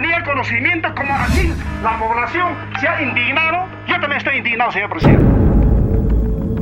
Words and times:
tenía 0.00 0.22
conocimiento 0.24 0.94
como 0.94 1.14
así 1.14 1.52
la 1.82 1.98
población 1.98 2.54
se 2.80 2.88
ha 2.88 3.02
indignado. 3.02 3.66
Yo 3.86 3.94
también 3.94 4.18
estoy 4.18 4.38
indignado, 4.38 4.72
señor 4.72 4.90
presidente. 4.90 5.24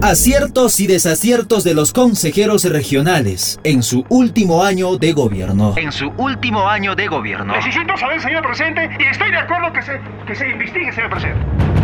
Aciertos 0.02 0.80
y 0.80 0.86
desaciertos 0.86 1.64
de 1.64 1.74
los 1.74 1.92
consejeros 1.92 2.64
regionales 2.64 3.58
en 3.64 3.82
su 3.82 4.04
último 4.08 4.62
año 4.62 4.98
de 4.98 5.12
gobierno. 5.12 5.74
En 5.76 5.90
su 5.90 6.12
último 6.18 6.68
año 6.68 6.94
de 6.94 7.08
gobierno. 7.08 7.54
Necesito 7.56 7.96
saber, 7.96 8.20
señor 8.20 8.44
presidente, 8.44 8.90
y 9.00 9.04
estoy 9.04 9.30
de 9.30 9.38
acuerdo 9.38 9.72
que 9.72 9.82
se, 9.82 10.00
que 10.26 10.34
se 10.34 10.50
investigue, 10.50 10.92
señor 10.92 11.10
presidente. 11.10 11.83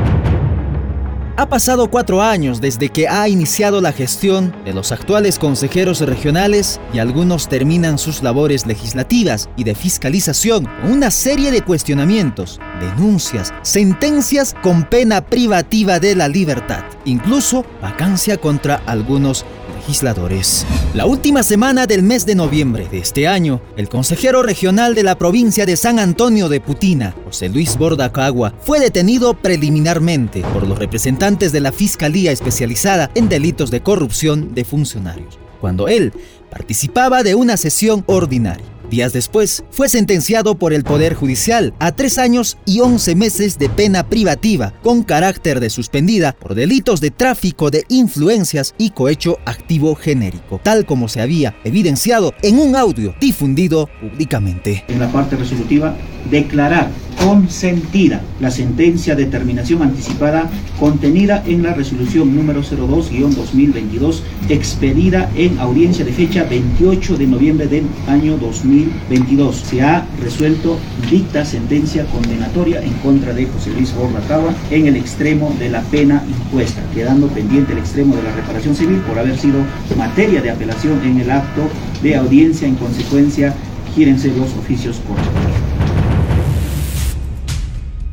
Ha 1.37 1.49
pasado 1.49 1.91
cuatro 1.91 2.21
años 2.21 2.61
desde 2.61 2.89
que 2.89 3.09
ha 3.09 3.29
iniciado 3.29 3.81
la 3.81 3.93
gestión 3.93 4.55
de 4.65 4.75
los 4.75 4.93
actuales 4.93 5.39
consejeros 5.39 6.01
regionales 6.01 6.81
y 6.93 6.99
algunos 6.99 7.49
terminan 7.49 7.99
sus 7.99 8.23
labores 8.23 8.67
legislativas 8.67 9.49
y 9.57 9.65
de 9.65 9.75
fiscalización 9.75 10.69
con 10.83 10.93
una 10.93 11.11
serie 11.11 11.51
de 11.51 11.63
cuestionamientos, 11.63 12.61
denuncias, 12.81 13.55
sentencias 13.63 14.55
con 14.63 14.85
pena 14.85 15.21
privativa 15.23 16.01
de 16.01 16.17
la 16.17 16.29
libertad, 16.29 16.85
incluso 17.05 17.65
vacancia 17.81 18.37
contra 18.37 18.83
algunos 18.87 19.45
legisladores. 19.81 20.67
La 20.95 21.07
última 21.07 21.43
semana 21.43 21.87
del 21.87 22.03
mes 22.03 22.27
de 22.27 22.35
noviembre 22.35 22.87
de 22.91 22.99
este 22.99 23.27
año, 23.27 23.63
el 23.77 23.89
consejero 23.89 24.43
regional 24.43 24.95
de 24.95 25.03
la 25.03 25.17
provincia 25.17 25.65
de 25.65 25.77
San 25.77 25.99
Antonio 25.99 26.49
de 26.49 26.61
Putina, 26.61 27.15
José 27.25 27.49
Luis 27.49 27.79
Bordacagua, 27.79 28.53
fue 28.61 28.79
detenido 28.79 29.35
preliminarmente 29.35 30.43
por 30.53 30.67
los 30.67 30.79
representantes 30.79 31.51
de 31.53 31.61
la 31.61 31.73
Fiscalía 31.73 32.31
Especializada 32.31 33.11
en 33.15 33.29
Delitos 33.29 33.71
de 33.71 33.81
Corrupción 33.81 34.55
de 34.55 34.65
Funcionarios, 34.65 35.39
cuando 35.61 35.89
él 35.89 36.13
participaba 36.51 37.23
de 37.23 37.35
una 37.35 37.57
sesión 37.57 38.05
ordinaria. 38.07 38.67
Días 38.91 39.13
después, 39.13 39.63
fue 39.71 39.89
sentenciado 39.89 40.57
por 40.57 40.73
el 40.73 40.83
Poder 40.83 41.15
Judicial 41.15 41.73
a 41.79 41.93
tres 41.93 42.19
años 42.19 42.59
y 42.67 42.81
once 42.81 43.15
meses 43.15 43.57
de 43.57 43.69
pena 43.69 44.09
privativa 44.09 44.75
con 44.83 45.05
carácter 45.05 45.61
de 45.61 45.71
suspendida 45.71 46.33
por 46.33 46.57
delitos 46.57 47.01
de 47.01 47.13
tráfico 47.13 47.71
de 47.71 47.85
influencias 47.89 48.75
y 48.79 48.91
cohecho 48.91 49.39
activo 49.45 49.95
genérico, 49.95 50.61
tal 50.65 50.87
como 50.87 51.07
se 51.07 51.21
había 51.21 51.55
evidenciado 51.63 52.35
en 52.43 52.59
un 52.59 52.75
audio 52.75 53.15
difundido 53.21 53.89
públicamente. 54.01 54.85
En 54.89 54.99
la 54.99 55.13
parte 55.13 55.37
resolutiva, 55.37 55.95
declarar 56.31 56.91
consentida 57.25 58.23
la 58.41 58.51
sentencia 58.51 59.15
de 59.15 59.27
terminación 59.27 59.83
anticipada 59.83 60.49
contenida 60.79 61.43
en 61.47 61.63
la 61.63 61.75
resolución 61.75 62.35
número 62.35 62.63
02-2022 62.63 64.21
expedida 64.49 65.31
en 65.37 65.59
audiencia 65.59 66.05
de 66.05 66.13
fecha 66.13 66.45
28 66.45 67.19
de 67.19 67.27
noviembre 67.27 67.67
del 67.67 67.85
año 68.09 68.39
2022. 68.39 69.57
Se 69.57 69.83
ha 69.83 70.07
resuelto 70.23 70.79
dicta 71.11 71.45
sentencia 71.45 72.07
condenatoria 72.07 72.83
en 72.83 72.93
contra 72.95 73.35
de 73.35 73.47
José 73.47 73.71
Luis 73.71 73.95
Borlataba 73.95 74.55
en 74.71 74.87
el 74.87 74.97
extremo 74.97 75.55
de 75.59 75.69
la 75.69 75.83
pena 75.83 76.25
impuesta, 76.27 76.83
quedando 76.95 77.29
pendiente 77.29 77.73
el 77.73 77.79
extremo 77.79 78.17
de 78.17 78.23
la 78.23 78.35
reparación 78.35 78.75
civil 78.75 78.99
por 79.07 79.19
haber 79.19 79.39
sido 79.39 79.59
materia 79.97 80.41
de 80.41 80.51
apelación 80.51 81.03
en 81.05 81.21
el 81.21 81.31
acto 81.31 81.63
de 82.03 82.17
audiencia. 82.17 82.67
En 82.67 82.77
consecuencia, 82.77 83.55
gírense 83.95 84.29
los 84.29 84.53
oficios 84.57 85.01
correspondientes. 85.07 85.70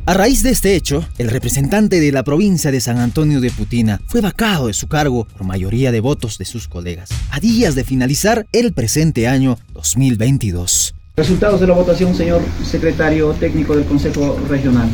A 0.08 0.14
raíz 0.14 0.42
de 0.42 0.48
este 0.48 0.74
hecho, 0.74 1.06
el 1.18 1.28
representante 1.28 2.00
de 2.00 2.12
la 2.12 2.22
provincia 2.22 2.70
de 2.70 2.80
San 2.80 2.96
Antonio 2.96 3.42
de 3.42 3.50
Putina 3.50 4.00
fue 4.06 4.22
vacado 4.22 4.68
de 4.68 4.72
su 4.72 4.88
cargo 4.88 5.26
por 5.36 5.46
mayoría 5.46 5.92
de 5.92 6.00
votos 6.00 6.38
de 6.38 6.46
sus 6.46 6.66
colegas, 6.66 7.10
a 7.30 7.40
días 7.40 7.74
de 7.74 7.84
finalizar 7.84 8.46
el 8.52 8.72
presente 8.72 9.28
año 9.28 9.58
2022. 9.74 10.94
Resultados 11.14 11.60
de 11.60 11.66
la 11.66 11.74
votación, 11.74 12.14
señor 12.14 12.40
secretario 12.64 13.32
técnico 13.32 13.76
del 13.76 13.84
Consejo 13.84 14.40
Regional. 14.48 14.88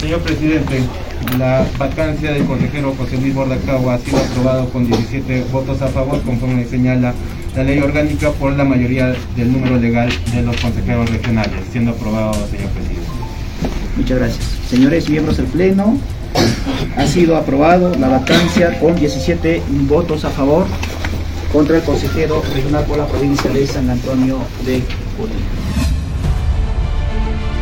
Señor 0.00 0.20
presidente, 0.20 0.78
la 1.36 1.66
vacancia 1.76 2.30
del 2.30 2.44
consejero 2.44 2.94
José 2.94 3.16
Luis 3.16 3.34
Bordacagua 3.34 3.94
ha 3.94 3.98
sido 3.98 4.18
aprobado 4.18 4.68
con 4.70 4.86
17 4.86 5.42
votos 5.50 5.82
a 5.82 5.88
favor, 5.88 6.22
conforme 6.22 6.64
señala 6.66 7.12
la 7.56 7.64
ley 7.64 7.80
orgánica 7.80 8.30
por 8.30 8.52
la 8.52 8.62
mayoría 8.62 9.12
del 9.34 9.52
número 9.52 9.76
legal 9.80 10.08
de 10.32 10.42
los 10.42 10.56
consejeros 10.58 11.10
regionales, 11.10 11.64
siendo 11.72 11.90
aprobado, 11.90 12.34
señor 12.46 12.70
presidente. 12.70 12.91
Muchas 13.96 14.18
gracias. 14.18 14.44
Señores 14.68 15.08
miembros 15.08 15.36
del 15.36 15.46
Pleno, 15.46 15.98
ha 16.96 17.06
sido 17.06 17.36
aprobado 17.36 17.94
la 17.94 18.08
vacancia 18.08 18.78
con 18.80 18.94
17 18.94 19.62
votos 19.88 20.24
a 20.24 20.30
favor 20.30 20.66
contra 21.52 21.76
el 21.76 21.82
consejero 21.82 22.42
regional 22.54 22.84
por 22.86 22.98
la 22.98 23.06
provincia 23.06 23.50
de 23.50 23.66
San 23.66 23.90
Antonio 23.90 24.38
de 24.64 24.82
Putina. 25.16 25.40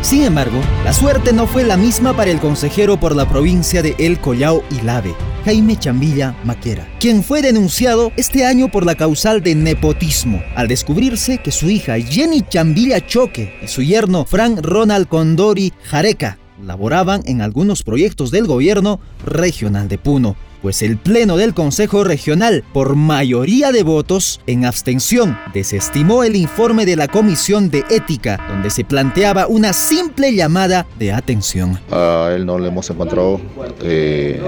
Sin 0.01 0.23
embargo, 0.23 0.59
la 0.83 0.93
suerte 0.93 1.31
no 1.31 1.45
fue 1.45 1.63
la 1.63 1.77
misma 1.77 2.15
para 2.15 2.31
el 2.31 2.39
consejero 2.39 2.99
por 2.99 3.15
la 3.15 3.27
provincia 3.27 3.81
de 3.81 3.95
El 3.99 4.19
Collao 4.19 4.63
y 4.71 4.81
Lave, 4.81 5.13
Jaime 5.45 5.77
Chambilla 5.77 6.35
Maquera, 6.43 6.87
quien 6.99 7.23
fue 7.23 7.41
denunciado 7.41 8.11
este 8.15 8.45
año 8.45 8.69
por 8.69 8.85
la 8.85 8.95
causal 8.95 9.41
de 9.41 9.55
nepotismo, 9.55 10.41
al 10.55 10.67
descubrirse 10.67 11.39
que 11.39 11.51
su 11.51 11.69
hija 11.69 11.99
Jenny 11.99 12.41
Chambilla 12.41 13.05
Choque 13.05 13.53
y 13.63 13.67
su 13.67 13.81
yerno 13.81 14.25
Frank 14.25 14.59
Ronald 14.61 15.07
Condori 15.07 15.73
Jareca 15.83 16.37
laboraban 16.63 17.23
en 17.25 17.41
algunos 17.41 17.83
proyectos 17.83 18.31
del 18.31 18.45
gobierno 18.45 18.99
regional 19.25 19.87
de 19.87 19.97
Puno, 19.97 20.35
pues 20.61 20.83
el 20.83 20.97
Pleno 20.97 21.37
del 21.37 21.53
Consejo 21.55 22.03
Regional, 22.03 22.63
por 22.71 22.95
mayoría 22.95 23.71
de 23.71 23.81
votos, 23.81 24.41
en 24.45 24.65
abstención, 24.65 25.37
desestimó 25.53 26.23
el 26.23 26.35
informe 26.35 26.85
de 26.85 26.95
la 26.95 27.07
Comisión 27.07 27.71
de 27.71 27.83
Ética, 27.89 28.39
donde 28.47 28.69
se 28.69 28.85
planteaba 28.85 29.47
una 29.47 29.73
simple 29.73 30.35
llamada 30.35 30.85
de 30.99 31.11
atención. 31.11 31.79
A 31.89 32.31
él 32.35 32.45
no 32.45 32.59
le 32.59 32.67
hemos 32.67 32.87
encontrado 32.91 33.41
eh, 33.81 34.39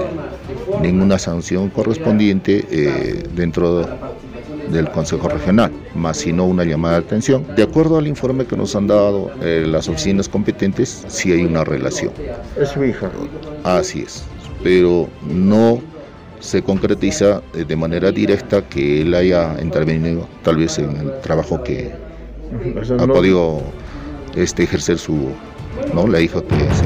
ninguna 0.84 1.18
sanción 1.18 1.70
correspondiente 1.70 2.64
eh, 2.70 3.22
dentro 3.34 3.86
del 4.70 4.90
Consejo 4.90 5.28
Regional, 5.28 5.72
más 5.94 6.18
sino 6.18 6.44
una 6.44 6.64
llamada 6.64 7.00
de 7.00 7.06
atención. 7.06 7.46
De 7.56 7.62
acuerdo 7.62 7.98
al 7.98 8.06
informe 8.06 8.46
que 8.46 8.56
nos 8.56 8.74
han 8.76 8.86
dado 8.86 9.30
eh, 9.42 9.64
las 9.66 9.88
oficinas 9.88 10.28
competentes, 10.28 11.04
sí 11.08 11.32
hay 11.32 11.44
una 11.44 11.64
relación. 11.64 12.12
Es 12.60 12.70
su 12.70 12.84
hija. 12.84 13.10
Así 13.62 14.02
es, 14.02 14.24
pero 14.62 15.08
no 15.28 15.80
se 16.40 16.62
concretiza 16.62 17.42
eh, 17.54 17.64
de 17.64 17.76
manera 17.76 18.10
directa 18.10 18.62
que 18.62 19.02
él 19.02 19.14
haya 19.14 19.56
intervenido 19.62 20.28
tal 20.42 20.58
vez 20.58 20.78
en 20.78 20.96
el 20.96 21.20
trabajo 21.22 21.62
que 21.62 21.92
ha 22.98 23.06
podido 23.06 23.62
este, 24.36 24.64
ejercer 24.64 24.98
su, 24.98 25.28
¿no? 25.94 26.06
la 26.06 26.20
hija 26.20 26.42
que 26.42 26.56
se... 26.56 26.84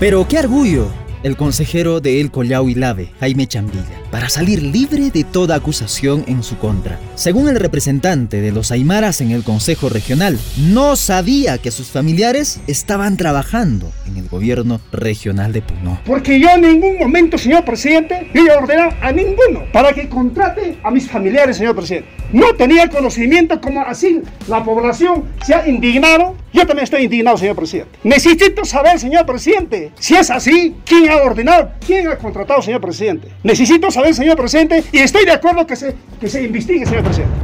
Pero 0.00 0.26
qué 0.26 0.38
orgullo 0.38 0.88
el 1.22 1.36
consejero 1.36 2.00
de 2.00 2.20
El 2.20 2.30
Collao 2.30 2.68
y 2.68 2.74
Lave, 2.74 3.12
Jaime 3.20 3.46
Chambilla, 3.46 3.99
para 4.10 4.28
salir 4.28 4.62
libre 4.62 5.10
de 5.10 5.24
toda 5.24 5.56
acusación 5.56 6.24
en 6.26 6.42
su 6.42 6.58
contra. 6.58 6.98
Según 7.14 7.48
el 7.48 7.56
representante 7.56 8.40
de 8.40 8.52
los 8.52 8.70
Aymaras 8.70 9.20
en 9.20 9.30
el 9.30 9.44
Consejo 9.44 9.88
Regional, 9.88 10.38
no 10.56 10.96
sabía 10.96 11.58
que 11.58 11.70
sus 11.70 11.88
familiares 11.88 12.60
estaban 12.66 13.16
trabajando 13.16 13.92
en 14.06 14.16
el 14.16 14.28
gobierno 14.28 14.80
regional 14.92 15.52
de 15.52 15.62
Puno. 15.62 16.00
Porque 16.04 16.40
yo 16.40 16.48
en 16.50 16.62
ningún 16.62 16.98
momento, 16.98 17.38
señor 17.38 17.64
presidente, 17.64 18.30
yo 18.34 18.42
he 18.42 18.50
ordenado 18.50 18.92
a 19.00 19.12
ninguno 19.12 19.64
para 19.72 19.92
que 19.92 20.08
contrate 20.08 20.78
a 20.82 20.90
mis 20.90 21.08
familiares, 21.08 21.56
señor 21.56 21.76
presidente. 21.76 22.08
No 22.32 22.54
tenía 22.54 22.88
conocimiento 22.88 23.60
como 23.60 23.80
así 23.80 24.22
la 24.48 24.62
población 24.62 25.24
se 25.44 25.54
ha 25.54 25.68
indignado. 25.68 26.36
Yo 26.52 26.66
también 26.66 26.84
estoy 26.84 27.04
indignado, 27.04 27.36
señor 27.36 27.56
presidente. 27.56 27.98
Necesito 28.04 28.64
saber, 28.64 28.98
señor 28.98 29.26
presidente, 29.26 29.92
si 29.98 30.14
es 30.14 30.30
así, 30.30 30.76
quién 30.84 31.08
ha 31.10 31.16
ordenado, 31.16 31.70
quién 31.84 32.08
ha 32.08 32.16
contratado, 32.16 32.62
señor 32.62 32.80
presidente. 32.80 33.28
Necesito 33.42 33.90
saber, 33.90 33.99
señor 34.14 34.36
presidente, 34.36 34.84
y 34.92 34.98
estoy 34.98 35.24
de 35.24 35.32
acuerdo 35.32 35.66
que 35.66 35.76
se, 35.76 35.94
que 36.20 36.28
se 36.28 36.42
investigue, 36.42 36.86
señor 36.86 37.04
presidente. 37.04 37.34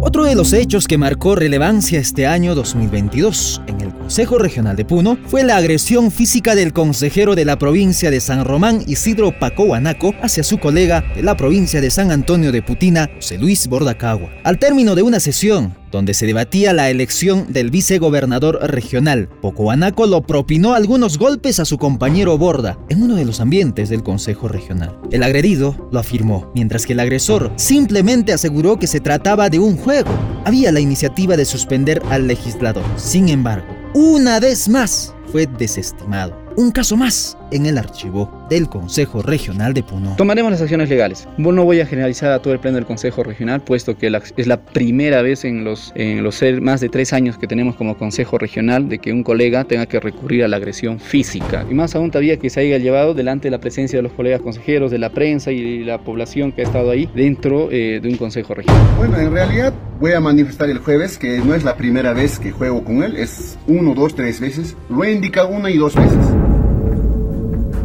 Otro 0.00 0.24
de 0.24 0.34
los 0.34 0.52
hechos 0.52 0.86
que 0.86 0.96
marcó 0.96 1.34
relevancia 1.34 1.98
este 1.98 2.26
año 2.26 2.54
2022 2.54 3.60
en 3.66 3.80
el 3.80 3.92
Consejo 4.08 4.38
Regional 4.38 4.74
de 4.74 4.86
Puno 4.86 5.18
fue 5.26 5.44
la 5.44 5.58
agresión 5.58 6.10
física 6.10 6.54
del 6.54 6.72
consejero 6.72 7.34
de 7.34 7.44
la 7.44 7.58
provincia 7.58 8.10
de 8.10 8.20
San 8.20 8.42
Román, 8.46 8.82
Isidro 8.86 9.38
Pacohuanaco, 9.38 10.14
hacia 10.22 10.42
su 10.42 10.56
colega 10.56 11.04
de 11.14 11.22
la 11.22 11.36
provincia 11.36 11.82
de 11.82 11.90
San 11.90 12.10
Antonio 12.10 12.50
de 12.50 12.62
Putina, 12.62 13.10
José 13.16 13.36
Luis 13.36 13.68
Bordacagua. 13.68 14.30
Al 14.44 14.58
término 14.58 14.94
de 14.94 15.02
una 15.02 15.20
sesión, 15.20 15.74
donde 15.90 16.14
se 16.14 16.24
debatía 16.24 16.72
la 16.72 16.88
elección 16.88 17.52
del 17.52 17.70
vicegobernador 17.70 18.58
regional. 18.70 19.28
Pocoanaco 19.42 20.06
lo 20.06 20.22
propinó 20.22 20.74
algunos 20.74 21.18
golpes 21.18 21.60
a 21.60 21.66
su 21.66 21.76
compañero 21.76 22.38
Borda 22.38 22.78
en 22.88 23.02
uno 23.02 23.14
de 23.14 23.26
los 23.26 23.40
ambientes 23.40 23.90
del 23.90 24.02
Consejo 24.02 24.48
Regional. 24.48 24.98
El 25.10 25.22
agredido 25.22 25.88
lo 25.92 25.98
afirmó, 25.98 26.50
mientras 26.54 26.86
que 26.86 26.94
el 26.94 27.00
agresor 27.00 27.52
simplemente 27.56 28.32
aseguró 28.32 28.78
que 28.78 28.86
se 28.86 29.00
trataba 29.00 29.50
de 29.50 29.58
un 29.58 29.76
juego. 29.76 30.10
Había 30.46 30.72
la 30.72 30.80
iniciativa 30.80 31.36
de 31.36 31.44
suspender 31.44 32.00
al 32.10 32.26
legislador. 32.26 32.84
Sin 32.96 33.28
embargo, 33.28 33.77
una 33.94 34.40
vez 34.40 34.68
más 34.68 35.14
fue 35.30 35.46
desestimado. 35.46 36.36
Un 36.56 36.70
caso 36.70 36.96
más 36.96 37.37
en 37.50 37.66
el 37.66 37.78
archivo 37.78 38.30
del 38.48 38.68
Consejo 38.68 39.22
Regional 39.22 39.74
de 39.74 39.82
Puno. 39.82 40.14
Tomaremos 40.16 40.52
las 40.52 40.62
acciones 40.62 40.88
legales. 40.88 41.28
No 41.36 41.64
voy 41.64 41.80
a 41.80 41.86
generalizar 41.86 42.32
a 42.32 42.40
todo 42.40 42.52
el 42.52 42.60
pleno 42.60 42.76
del 42.76 42.86
Consejo 42.86 43.22
Regional, 43.22 43.60
puesto 43.62 43.96
que 43.96 44.10
es 44.36 44.46
la 44.46 44.60
primera 44.60 45.22
vez 45.22 45.44
en 45.44 45.64
los, 45.64 45.92
en 45.94 46.22
los 46.22 46.42
más 46.60 46.80
de 46.80 46.88
tres 46.88 47.12
años 47.12 47.38
que 47.38 47.46
tenemos 47.46 47.74
como 47.76 47.96
Consejo 47.96 48.38
Regional 48.38 48.88
de 48.88 48.98
que 48.98 49.12
un 49.12 49.22
colega 49.22 49.64
tenga 49.64 49.86
que 49.86 50.00
recurrir 50.00 50.44
a 50.44 50.48
la 50.48 50.56
agresión 50.56 51.00
física. 51.00 51.66
Y 51.70 51.74
más 51.74 51.94
aún 51.94 52.10
todavía 52.10 52.38
que 52.38 52.50
se 52.50 52.60
haya 52.60 52.78
llevado 52.78 53.14
delante 53.14 53.48
de 53.48 53.50
la 53.50 53.58
presencia 53.58 53.98
de 53.98 54.02
los 54.02 54.12
colegas 54.12 54.40
consejeros, 54.40 54.90
de 54.90 54.98
la 54.98 55.10
prensa 55.10 55.50
y 55.50 55.84
la 55.84 55.98
población 55.98 56.52
que 56.52 56.62
ha 56.62 56.64
estado 56.64 56.90
ahí 56.90 57.08
dentro 57.14 57.68
eh, 57.70 58.00
de 58.02 58.08
un 58.08 58.16
Consejo 58.16 58.54
Regional. 58.54 58.82
Bueno, 58.96 59.18
en 59.18 59.32
realidad 59.32 59.72
voy 60.00 60.12
a 60.12 60.20
manifestar 60.20 60.70
el 60.70 60.78
jueves 60.78 61.18
que 61.18 61.38
no 61.38 61.54
es 61.54 61.64
la 61.64 61.76
primera 61.76 62.12
vez 62.12 62.38
que 62.38 62.52
juego 62.52 62.84
con 62.84 63.02
él, 63.02 63.16
es 63.16 63.58
uno, 63.66 63.94
dos, 63.94 64.14
tres 64.14 64.40
veces. 64.40 64.76
Lo 64.88 65.04
he 65.04 65.12
indicado 65.12 65.48
una 65.48 65.70
y 65.70 65.76
dos 65.76 65.94
veces. 65.94 66.47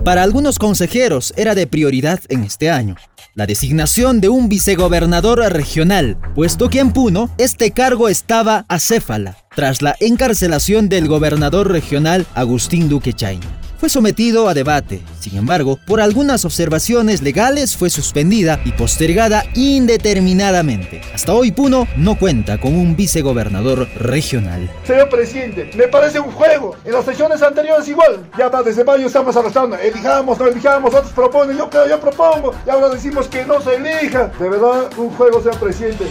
Para 0.03 0.23
algunos 0.23 0.59
consejeros 0.59 1.33
era 1.37 1.55
de 1.55 1.65
prioridad 1.65 2.19
en 2.27 2.43
este 2.43 2.69
año 2.69 2.95
la 3.35 3.47
designación 3.47 4.21
de 4.21 4.29
un 4.29 4.47
vicegobernador 4.47 5.39
regional, 5.39 6.17
puesto 6.35 6.69
que 6.69 6.79
en 6.79 6.91
Puno 6.91 7.31
este 7.37 7.71
cargo 7.71 8.09
estaba 8.09 8.65
acéfala 8.67 9.37
tras 9.55 9.81
la 9.81 9.95
encarcelación 9.99 10.87
del 10.87 11.07
gobernador 11.07 11.71
regional 11.71 12.27
Agustín 12.35 12.89
Duque 12.89 13.13
Chain 13.13 13.39
fue 13.83 13.89
sometido 13.89 14.47
a 14.47 14.53
debate. 14.53 15.01
Sin 15.23 15.37
embargo, 15.37 15.79
por 15.85 16.01
algunas 16.01 16.43
observaciones 16.43 17.21
legales 17.21 17.77
fue 17.77 17.89
suspendida 17.89 18.59
y 18.65 18.73
postergada 18.73 19.45
indeterminadamente. 19.55 20.99
Hasta 21.13 21.33
hoy 21.33 21.53
Puno 21.53 21.87
no 21.95 22.19
cuenta 22.19 22.59
con 22.59 22.75
un 22.75 22.97
vicegobernador 22.97 23.87
regional. 23.95 24.69
Señor 24.85 25.07
presidente, 25.07 25.71
me 25.77 25.87
parece 25.87 26.19
un 26.19 26.29
juego. 26.29 26.75
En 26.83 26.91
las 26.91 27.05
sesiones 27.05 27.41
anteriores 27.41 27.87
igual. 27.87 28.19
Ya 28.37 28.49
va 28.49 28.63
desde 28.63 28.83
mayo 28.83 29.07
estamos 29.07 29.33
arrastrando. 29.37 29.77
Elijamos, 29.77 30.37
no 30.37 30.45
elijamos, 30.45 30.93
otros 30.93 31.13
proponen, 31.13 31.57
yo 31.57 31.69
creo, 31.69 31.87
yo 31.87 32.01
propongo. 32.01 32.53
Y 32.67 32.69
ahora 32.69 32.89
decimos 32.89 33.29
que 33.29 33.45
no 33.45 33.61
se 33.61 33.75
elija. 33.75 34.29
De 34.37 34.49
verdad, 34.49 34.89
un 34.97 35.09
juego, 35.11 35.39
señor 35.41 35.57
presidente. 35.57 36.03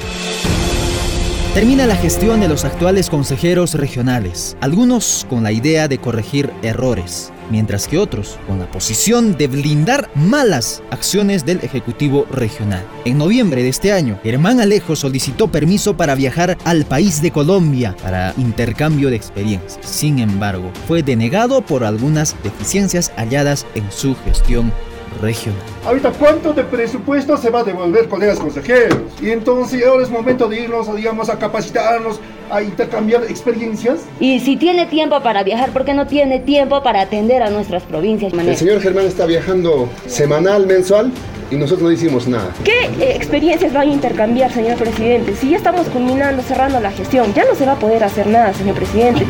Termina 1.53 1.87
la 1.87 1.97
gestión 1.97 2.41
de 2.41 2.49
los 2.49 2.65
actuales 2.65 3.11
consejeros 3.11 3.75
regionales, 3.75 4.57
algunos 4.63 5.27
con 5.29 5.43
la 5.43 5.53
idea 5.53 5.87
de 5.87 5.99
corregir 5.99 6.51
errores, 6.63 7.31
mientras 7.53 7.87
que 7.87 7.99
otros 7.99 8.39
con 8.49 8.59
la 8.59 8.71
posición 8.71 9.37
de 9.37 9.47
blindar 9.47 10.11
malas 10.15 10.83
acciones 10.91 11.45
del 11.45 11.59
Ejecutivo 11.59 12.27
Regional. 12.31 12.83
En 13.05 13.19
noviembre 13.19 13.63
de 13.63 13.69
este 13.69 13.93
año, 13.93 14.19
Germán 14.23 14.59
Alejo 14.61 14.97
solicitó 14.97 15.49
permiso 15.49 15.95
para 15.95 16.15
viajar 16.15 16.57
al 16.65 16.87
país 16.87 17.21
de 17.21 17.31
Colombia 17.31 17.95
para 18.03 18.33
intercambio 18.39 19.11
de 19.11 19.17
experiencias. 19.17 19.79
Sin 19.87 20.19
embargo, 20.19 20.73
fue 20.89 21.03
denegado 21.03 21.61
por 21.61 21.85
algunas 21.85 22.35
deficiencias 22.43 23.13
halladas 23.17 23.67
en 23.75 23.85
su 23.93 24.17
gestión 24.25 24.73
regional. 25.21 25.61
Ahorita, 25.85 26.13
¿cuánto 26.13 26.53
de 26.53 26.65
presupuesto 26.65 27.37
se 27.37 27.51
va 27.51 27.61
a 27.61 27.65
devolver, 27.65 28.09
colegas 28.09 28.39
consejeros? 28.39 28.99
Y 29.21 29.31
entonces 29.31 29.85
ahora 29.87 30.03
es 30.03 30.11
momento 30.11 30.49
de 30.49 30.61
irnos, 30.61 30.95
digamos, 30.95 31.29
a 31.29 31.39
capacitarnos, 31.39 32.21
a 32.51 32.63
intercambiar 32.63 33.25
experiencias. 33.25 34.01
Y 34.21 34.41
si 34.41 34.57
tiene 34.57 34.87
tiempo 34.87 35.21
para 35.23 35.43
viajar, 35.43 35.71
¿por 35.71 35.85
qué 35.85 35.95
no 35.95 36.07
tiene 36.07 36.41
tiempo 36.41 36.83
para 36.83 37.01
atender 37.01 37.43
a 37.43 37.51
nuestras 37.51 37.83
provincias? 37.83 38.33
El 38.33 38.57
señor 38.57 38.81
Germán 38.81 39.07
está 39.07 39.27
viajando 39.27 39.89
semanal, 40.07 40.67
mensual, 40.67 41.11
y 41.51 41.57
nosotros 41.57 41.83
no 41.83 41.93
hicimos 41.93 42.27
nada. 42.27 42.51
¿Qué 42.65 42.87
eh, 42.99 43.15
experiencias 43.15 43.73
van 43.73 43.89
a 43.89 43.93
intercambiar, 43.93 44.53
señor 44.53 44.79
presidente? 44.79 45.35
Si 45.37 45.51
ya 45.51 45.59
estamos 45.59 45.87
culminando, 45.89 46.43
cerrando 46.43 46.81
la 46.81 46.91
gestión, 46.91 47.33
ya 47.35 47.45
no 47.45 47.55
se 47.55 47.67
va 47.67 47.73
a 47.73 47.79
poder 47.79 48.03
hacer 48.05 48.27
nada, 48.27 48.55
señor 48.55 48.75
presidente. 48.75 49.27